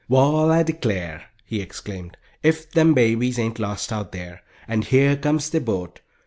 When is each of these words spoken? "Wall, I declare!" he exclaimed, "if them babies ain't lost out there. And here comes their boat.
"Wall, 0.09 0.49
I 0.51 0.63
declare!" 0.63 1.25
he 1.45 1.61
exclaimed, 1.61 2.17
"if 2.41 2.71
them 2.71 2.95
babies 2.95 3.37
ain't 3.37 3.59
lost 3.59 3.93
out 3.93 4.11
there. 4.11 4.41
And 4.67 4.83
here 4.83 5.15
comes 5.15 5.51
their 5.51 5.61
boat. 5.61 5.99